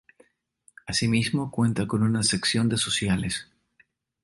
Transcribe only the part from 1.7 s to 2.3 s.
con una